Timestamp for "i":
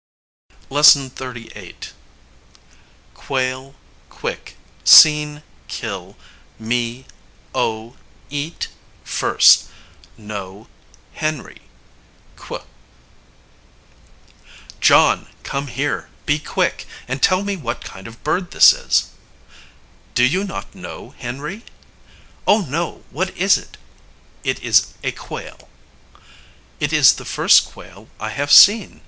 28.19-28.29